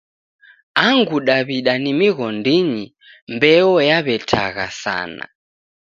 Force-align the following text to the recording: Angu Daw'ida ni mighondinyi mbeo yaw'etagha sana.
Angu 0.89 1.17
Daw'ida 1.27 1.73
ni 1.83 1.91
mighondinyi 1.99 2.85
mbeo 3.33 3.71
yaw'etagha 3.89 4.67
sana. 4.81 5.25